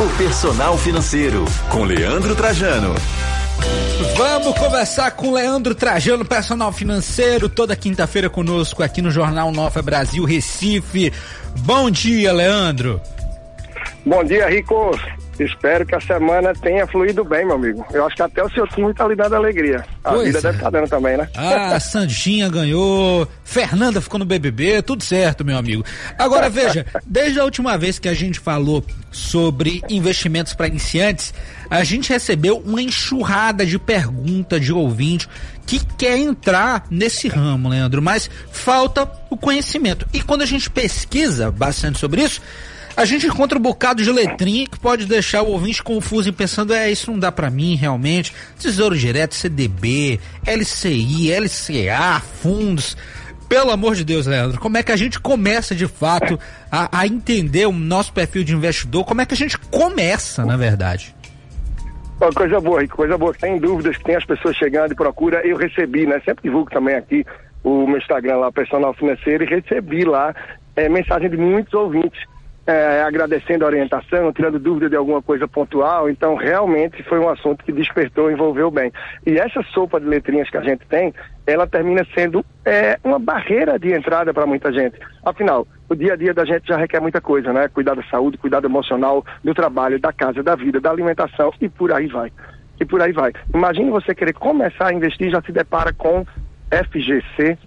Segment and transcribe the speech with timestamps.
[0.00, 2.94] O Personal Financeiro, com Leandro Trajano.
[4.16, 10.24] Vamos conversar com Leandro Trajano, personal financeiro, toda quinta-feira conosco aqui no Jornal Nova Brasil
[10.24, 11.12] Recife.
[11.58, 12.98] Bom dia, Leandro.
[14.04, 14.98] Bom dia, Rico.
[15.38, 17.84] Espero que a semana tenha fluído bem, meu amigo.
[17.92, 19.84] Eu acho que até o seu time está lhe dando alegria.
[20.04, 20.42] A pois vida é.
[20.42, 21.28] deve estar tá dando também, né?
[21.34, 25.82] Ah, Sandinha ganhou, Fernanda ficou no BBB, tudo certo, meu amigo.
[26.18, 31.32] Agora veja, desde a última vez que a gente falou sobre investimentos para iniciantes,
[31.70, 35.26] a gente recebeu uma enxurrada de perguntas de ouvinte
[35.66, 40.06] que quer entrar nesse ramo, Leandro, mas falta o conhecimento.
[40.12, 42.42] E quando a gente pesquisa bastante sobre isso,
[42.96, 46.74] a gente encontra um bocado de letrinha que pode deixar o ouvinte confuso e pensando,
[46.74, 48.34] é, isso não dá para mim realmente.
[48.58, 52.96] Tesouro Direto, CDB, LCI, LCA, fundos.
[53.48, 56.38] Pelo amor de Deus, Leandro, como é que a gente começa de fato
[56.70, 59.04] a, a entender o nosso perfil de investidor?
[59.04, 61.14] Como é que a gente começa, na verdade?
[62.20, 63.34] Uma coisa boa, coisa boa.
[63.40, 65.44] Sem dúvidas tem as pessoas chegando e procura.
[65.44, 66.20] Eu recebi, né?
[66.24, 67.24] Sempre divulgo também aqui
[67.64, 70.34] o meu Instagram lá, Personal Financeiro, e recebi lá
[70.76, 72.20] é, mensagem de muitos ouvintes
[72.70, 76.08] é, agradecendo a orientação, tirando dúvida de alguma coisa pontual.
[76.08, 78.92] Então, realmente foi um assunto que despertou, envolveu bem.
[79.26, 81.12] E essa sopa de letrinhas que a gente tem,
[81.46, 84.96] ela termina sendo é, uma barreira de entrada para muita gente.
[85.24, 87.66] Afinal, o dia a dia da gente já requer muita coisa, né?
[87.68, 91.92] Cuidar da saúde, cuidado emocional, do trabalho, da casa, da vida, da alimentação e por
[91.92, 92.30] aí vai.
[92.80, 93.32] E por aí vai.
[93.52, 96.24] Imagine você querer começar a investir e já se depara com
[96.70, 97.58] FGC,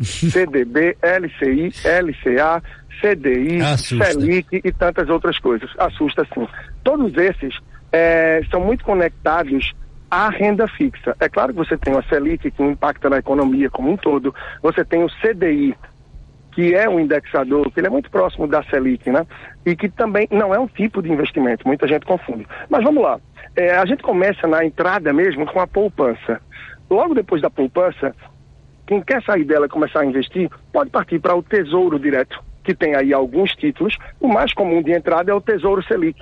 [0.00, 2.62] CDB, LCI, LCA,
[3.00, 4.04] CDI, Assusta.
[4.04, 5.70] Selic e tantas outras coisas.
[5.78, 6.46] Assusta sim.
[6.84, 7.54] Todos esses
[7.92, 9.72] é, são muito conectados
[10.10, 11.16] à renda fixa.
[11.20, 14.84] É claro que você tem o Selic, que impacta na economia como um todo, você
[14.84, 15.74] tem o CDI,
[16.52, 19.26] que é um indexador, que ele é muito próximo da Selic, né?
[19.64, 22.46] E que também não é um tipo de investimento, muita gente confunde.
[22.68, 23.18] Mas vamos lá,
[23.56, 26.40] é, a gente começa na entrada mesmo com a poupança.
[26.90, 28.14] Logo depois da poupança,
[28.92, 32.74] quem quer sair dela e começar a investir, pode partir para o Tesouro Direto que
[32.74, 33.96] tem aí alguns títulos.
[34.20, 36.20] O mais comum de entrada é o Tesouro Selic.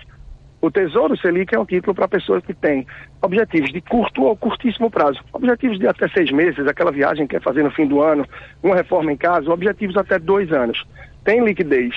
[0.62, 2.86] O Tesouro Selic é um título para pessoas que têm
[3.20, 5.20] objetivos de curto ou curtíssimo prazo.
[5.32, 8.25] Objetivos de até seis meses, aquela viagem que quer fazer no fim do ano,
[8.62, 10.82] uma reforma em casa, objetivos até dois anos.
[11.25, 11.94] Tem liquidez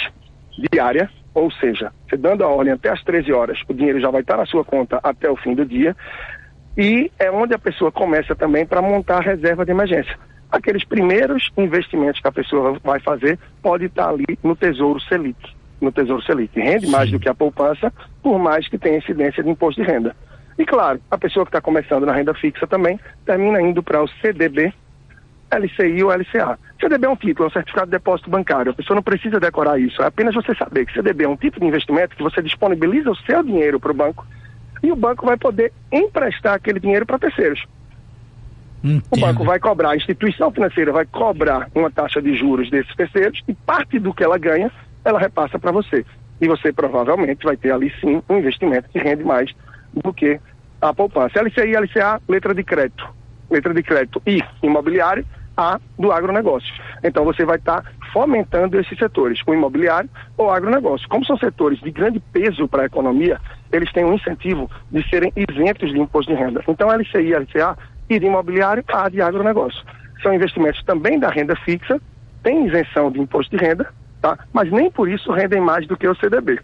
[0.71, 4.21] diária, ou seja, você dando a ordem até as 13 horas, o dinheiro já vai
[4.21, 5.95] estar na sua conta até o fim do dia.
[6.77, 10.17] E é onde a pessoa começa também para montar a reserva de emergência
[10.53, 15.39] aqueles primeiros investimentos que a pessoa vai fazer pode estar ali no Tesouro Selic.
[15.81, 16.57] No Tesouro Selic.
[16.57, 16.91] Rende Sim.
[16.91, 17.91] mais do que a poupança,
[18.21, 20.15] por mais que tenha incidência de imposto de renda.
[20.57, 24.07] E claro, a pessoa que está começando na renda fixa também termina indo para o
[24.21, 24.71] CDB,
[25.51, 26.59] LCI ou LCA.
[26.79, 28.71] CDB é um título, é um certificado de depósito bancário.
[28.71, 30.03] A pessoa não precisa decorar isso.
[30.03, 33.15] É apenas você saber que CDB é um tipo de investimento que você disponibiliza o
[33.15, 34.23] seu dinheiro para o banco
[34.83, 37.65] e o banco vai poder emprestar aquele dinheiro para terceiros.
[38.83, 39.03] Entendo.
[39.11, 43.41] O banco vai cobrar, a instituição financeira vai cobrar uma taxa de juros desses terceiros
[43.47, 44.69] e parte do que ela ganha,
[45.05, 46.05] ela repassa para você.
[46.41, 49.49] E você provavelmente vai ter ali sim um investimento que rende mais
[49.93, 50.39] do que
[50.81, 51.41] a poupança.
[51.41, 53.07] LCI LCA, letra de crédito.
[53.49, 56.73] Letra de crédito e imobiliário, A do agronegócio.
[57.03, 61.07] Então você vai estar tá fomentando esses setores, o imobiliário ou agronegócio.
[61.07, 63.39] Como são setores de grande peso para a economia,
[63.71, 66.63] eles têm um incentivo de serem isentos de imposto de renda.
[66.67, 67.77] Então LCI LCA
[68.15, 69.83] e de imobiliário a de agronegócio.
[70.21, 71.99] São investimentos também da renda fixa,
[72.41, 73.87] tem isenção de imposto de renda,
[74.21, 74.37] tá?
[74.51, 76.59] mas nem por isso rendem mais do que o CDB.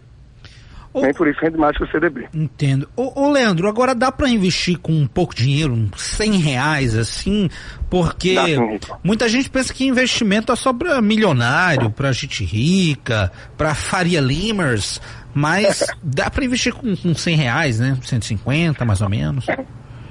[0.92, 2.26] Nem por isso rende mais que o CDB.
[2.34, 2.88] Entendo.
[2.96, 6.96] Ô, ô Leandro, agora dá para investir com um pouco de dinheiro, uns 100 reais
[6.96, 7.48] assim,
[7.88, 8.34] porque
[9.02, 15.00] muita gente pensa que investimento é só para milionário, para gente rica, para Faria Limers,
[15.32, 17.96] mas dá para investir com, com 100 reais, né?
[18.02, 19.46] 150 mais ou menos.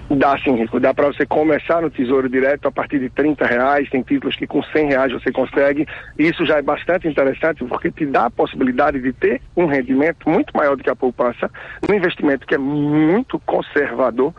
[0.09, 0.79] Dá sim, Rico.
[0.79, 3.89] Dá para você começar no Tesouro Direto a partir de 30 reais.
[3.89, 5.87] Tem títulos que com 100 reais você consegue.
[6.17, 10.55] Isso já é bastante interessante porque te dá a possibilidade de ter um rendimento muito
[10.55, 11.49] maior do que a poupança,
[11.87, 14.33] um investimento que é muito conservador.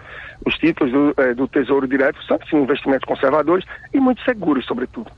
[0.45, 3.65] Os títulos do, eh, do Tesouro Direto são sim investimentos conservadores
[3.95, 5.11] e muito seguros, sobretudo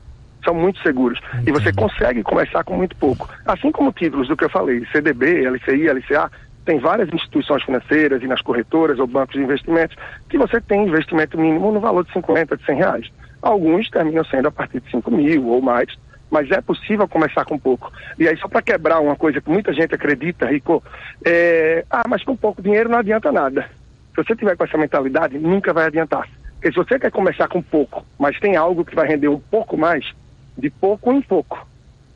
[0.43, 1.21] são muito seguros.
[1.47, 3.29] E você consegue começar com muito pouco.
[3.45, 6.29] Assim como títulos do que eu falei, CDB, LCI, LCA,
[6.65, 9.97] tem várias instituições financeiras e nas corretoras ou bancos de investimentos
[10.29, 13.11] que você tem investimento mínimo no valor de 50, de 100 reais.
[13.41, 15.93] Alguns terminam sendo a partir de 5 mil ou mais,
[16.31, 17.91] mas é possível começar com pouco.
[18.17, 20.81] E aí, só para quebrar uma coisa que muita gente acredita, Rico,
[21.25, 23.69] é, ah, mas com pouco dinheiro não adianta nada.
[24.15, 26.27] Se você tiver com essa mentalidade, nunca vai adiantar.
[26.55, 29.77] Porque se você quer começar com pouco, mas tem algo que vai render um pouco
[29.77, 30.13] mais,
[30.57, 31.67] de pouco em pouco,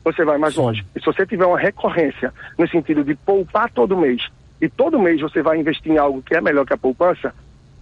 [0.02, 0.86] você vai mais longe.
[0.96, 4.22] E se você tiver uma recorrência no sentido de poupar todo mês
[4.60, 7.34] e todo mês você vai investir em algo que é melhor que a poupança,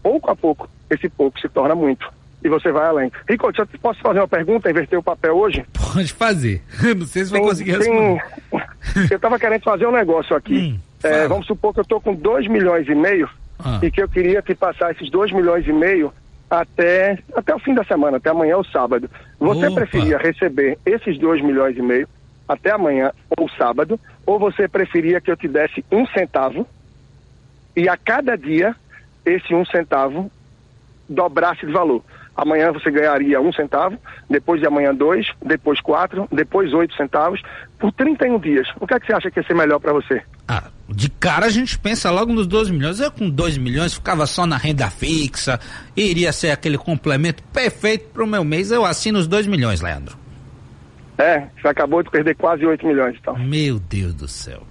[0.02, 2.06] pouco a pouco, esse pouco se torna muito.
[2.44, 3.10] E você vai além.
[3.28, 5.64] Rico, eu posso fazer uma pergunta, inverter o papel hoje?
[5.72, 6.62] Pode fazer.
[6.96, 8.22] Não sei se tem, vou conseguir responder.
[8.50, 8.62] Tem...
[9.10, 10.56] eu estava querendo fazer um negócio aqui.
[10.58, 13.28] Hum, é, vamos supor que eu estou com 2 milhões e meio
[13.58, 13.80] ah.
[13.82, 16.12] e que eu queria te passar esses 2 milhões e meio
[16.48, 19.10] até, até o fim da semana, até amanhã ou sábado.
[19.40, 19.80] Você Opa.
[19.80, 22.08] preferia receber esses 2 milhões e meio
[22.48, 26.66] até amanhã ou sábado, ou você preferia que eu te desse um centavo
[27.76, 28.74] e a cada dia
[29.24, 30.30] esse um centavo
[31.08, 32.02] dobrasse de valor?
[32.36, 33.98] Amanhã você ganharia um centavo,
[34.28, 37.40] depois de amanhã dois, depois quatro, depois oito centavos,
[37.78, 38.68] por 31 dias.
[38.78, 40.22] O que é que você acha que ia ser melhor para você?
[40.46, 43.00] Ah, de cara a gente pensa logo nos 12 milhões.
[43.00, 45.58] Eu com 2 milhões ficava só na renda fixa,
[45.96, 48.70] iria ser aquele complemento perfeito para o meu mês.
[48.70, 50.25] Eu assino os 2 milhões, Leandro.
[51.18, 53.38] É, você acabou de perder quase 8 milhões então.
[53.38, 54.62] Meu Deus do céu.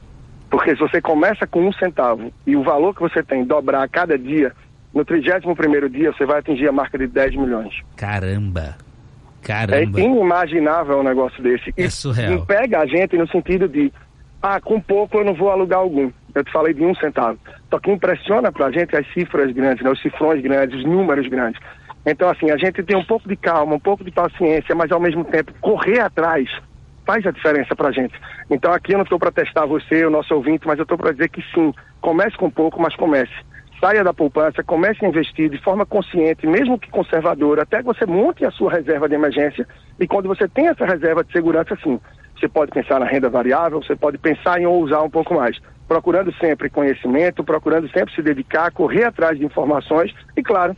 [0.49, 3.87] Porque se você começa com um centavo e o valor que você tem dobrar a
[3.87, 4.53] cada dia,
[4.93, 7.73] no 31 primeiro dia você vai atingir a marca de 10 milhões.
[7.95, 8.77] Caramba!
[9.41, 9.99] Caramba!
[9.99, 11.73] É inimaginável um negócio desse.
[11.75, 12.33] É surreal.
[12.33, 13.91] E pega a gente no sentido de
[14.41, 16.11] ah, com pouco eu não vou alugar algum.
[16.33, 17.39] Eu te falei de um centavo.
[17.69, 19.89] Só que impressiona pra gente as cifras grandes, né?
[19.89, 21.59] os cifrões grandes, os números grandes.
[22.05, 24.99] Então, assim, a gente tem um pouco de calma, um pouco de paciência, mas ao
[24.99, 26.47] mesmo tempo correr atrás
[27.05, 28.13] faz a diferença pra gente.
[28.49, 31.11] Então, aqui eu não estou para testar você, o nosso ouvinte, mas eu estou para
[31.11, 33.33] dizer que sim, comece com pouco, mas comece.
[33.79, 38.05] Saia da poupança, comece a investir de forma consciente, mesmo que conservadora, até que você
[38.05, 39.67] monte a sua reserva de emergência.
[39.99, 41.99] E quando você tem essa reserva de segurança, sim,
[42.39, 45.57] você pode pensar na renda variável, você pode pensar em ousar um pouco mais.
[45.87, 50.75] Procurando sempre conhecimento, procurando sempre se dedicar, correr atrás de informações e, claro,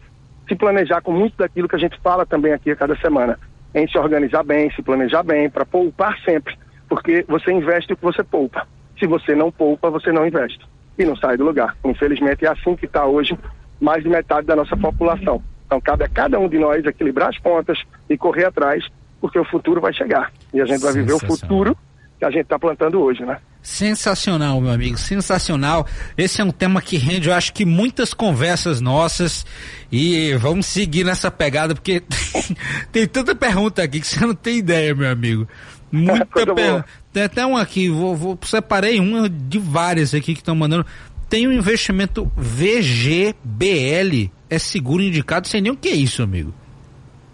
[0.48, 3.38] se planejar com muito daquilo que a gente fala também aqui a cada semana.
[3.74, 6.58] Em se organizar bem, se planejar bem, para poupar sempre.
[6.88, 8.68] Porque você investe o que você poupa.
[8.98, 10.66] Se você não poupa, você não investe.
[10.98, 11.76] E não sai do lugar.
[11.84, 13.38] Infelizmente é assim que está hoje
[13.80, 15.44] mais de metade da nossa população.
[15.66, 17.78] Então cabe a cada um de nós equilibrar as pontas
[18.10, 18.88] e correr atrás
[19.20, 20.32] porque o futuro vai chegar.
[20.54, 21.78] E a gente vai viver o futuro
[22.18, 23.38] que a gente está plantando hoje, né?
[23.68, 25.86] Sensacional, meu amigo, sensacional.
[26.18, 29.46] Esse é um tema que rende, eu acho que muitas conversas nossas
[29.92, 32.02] e vamos seguir nessa pegada porque
[32.94, 35.46] tem tanta pergunta aqui que você não tem ideia, meu amigo.
[35.92, 36.86] Muita pergunta.
[37.12, 40.86] Tem até um aqui, vou, vou, separei uma de várias aqui que estão mandando.
[41.30, 46.54] Tem um investimento VGBL, é seguro indicado, sem nem o que é isso, amigo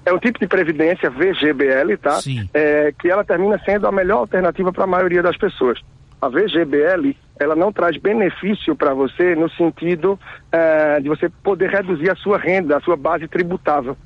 [0.06, 2.20] é um tipo de previdência VGBL, tá?
[2.20, 2.50] Sim.
[2.54, 5.80] É, que ela termina sendo a melhor alternativa para a maioria das pessoas.
[6.24, 10.18] A VGBL, ela não traz benefício para você no sentido
[10.52, 13.98] é, de você poder reduzir a sua renda, a sua base tributável.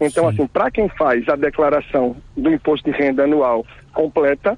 [0.00, 0.30] Então, Sim.
[0.30, 4.56] assim, para quem faz a declaração do imposto de renda anual completa,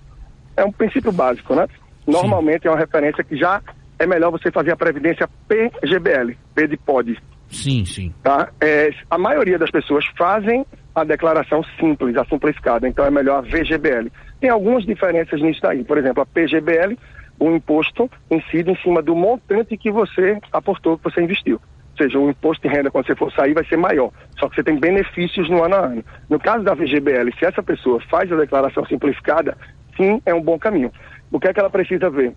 [0.56, 1.66] é um princípio básico, né?
[2.06, 2.68] Normalmente Sim.
[2.68, 3.60] é uma referência que já
[3.98, 7.18] é melhor você fazer a previdência PGBL, P de POD.
[7.48, 8.14] Sim, sim.
[8.22, 8.50] Tá?
[8.60, 10.64] É, a maioria das pessoas fazem
[10.94, 14.10] a declaração simples, a simplificada, então é melhor a VGBL.
[14.40, 15.84] Tem algumas diferenças nisso daí.
[15.84, 16.96] Por exemplo, a PGBL,
[17.38, 21.60] o imposto incide em cima do montante que você aportou, que você investiu.
[21.92, 24.12] Ou seja, o imposto de renda, quando você for sair, vai ser maior.
[24.38, 26.04] Só que você tem benefícios no ano a ano.
[26.28, 29.56] No caso da VGBL, se essa pessoa faz a declaração simplificada,
[29.96, 30.92] sim, é um bom caminho.
[31.30, 32.32] O que é que ela precisa ver?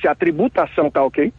[0.00, 1.32] Se a tributação está ok,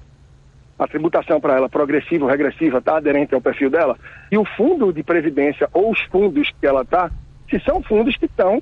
[0.78, 3.98] a tributação para ela progressiva ou regressiva está aderente ao perfil dela,
[4.32, 7.10] e o fundo de previdência ou os fundos que ela está,
[7.50, 8.62] se são fundos que estão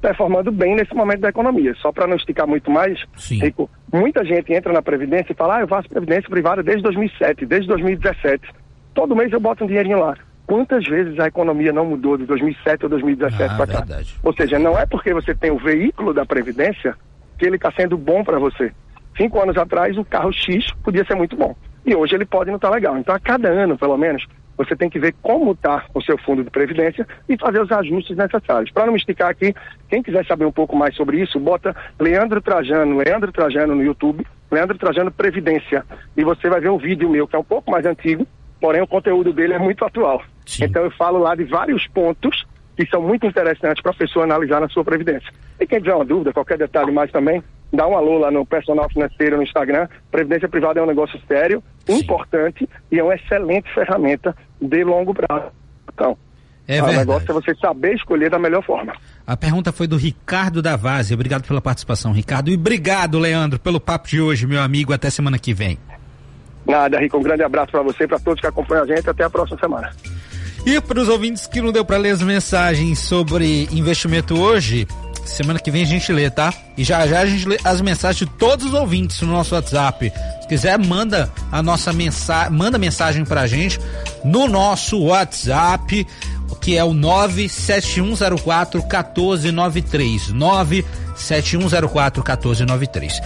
[0.00, 1.74] performando bem nesse momento da economia.
[1.76, 3.38] Só para não esticar muito mais, Sim.
[3.40, 7.46] Rico, muita gente entra na Previdência e fala, ah, eu faço Previdência privada desde 2007,
[7.46, 8.48] desde 2017.
[8.94, 10.16] Todo mês eu boto um dinheirinho lá.
[10.46, 13.78] Quantas vezes a economia não mudou de 2007 ou 2017 ah, para cá?
[13.78, 14.16] Verdade.
[14.22, 16.96] Ou seja, não é porque você tem o veículo da Previdência
[17.38, 18.72] que ele está sendo bom para você
[19.20, 21.54] cinco anos atrás o carro X podia ser muito bom.
[21.84, 22.96] E hoje ele pode não estar tá legal.
[22.98, 24.26] Então, a cada ano, pelo menos,
[24.60, 28.14] você tem que ver como está o seu fundo de previdência e fazer os ajustes
[28.14, 28.70] necessários.
[28.70, 29.54] Para não me esticar aqui,
[29.88, 34.26] quem quiser saber um pouco mais sobre isso, bota Leandro Trajano, Leandro Trajano no YouTube,
[34.50, 35.82] Leandro Trajano Previdência.
[36.14, 38.26] E você vai ver um vídeo meu que é um pouco mais antigo,
[38.60, 40.22] porém o conteúdo dele é muito atual.
[40.44, 40.64] Sim.
[40.64, 42.44] Então eu falo lá de vários pontos
[42.76, 45.32] que são muito interessantes para a pessoa analisar na sua previdência.
[45.58, 48.88] E quem tiver uma dúvida, qualquer detalhe mais também, dá um alô lá no personal
[48.90, 49.88] financeiro no Instagram.
[50.10, 52.00] Previdência privada é um negócio sério, Sim.
[52.00, 55.46] importante e é uma excelente ferramenta de longo prazo.
[55.92, 56.16] Então,
[56.68, 58.92] é o negócio é você saber escolher da melhor forma.
[59.26, 61.12] A pergunta foi do Ricardo Davazzi.
[61.14, 62.50] Obrigado pela participação, Ricardo.
[62.50, 64.92] E obrigado, Leandro, pelo papo de hoje, meu amigo.
[64.92, 65.78] Até semana que vem.
[66.66, 67.18] Nada, Rico.
[67.18, 69.10] Um grande abraço para você e para todos que acompanham a gente.
[69.10, 69.90] Até a próxima semana.
[70.64, 74.86] E para os ouvintes que não deu para ler as mensagens sobre investimento hoje,
[75.24, 76.52] Semana que vem a gente lê, tá?
[76.76, 80.12] E já já a gente lê as mensagens de todos os ouvintes no nosso WhatsApp.
[80.50, 83.78] Quiser, manda a nossa mensagem, manda mensagem pra gente
[84.24, 86.04] no nosso WhatsApp,
[86.60, 90.30] que é o 97104 1493.
[90.30, 93.20] 97104 1493.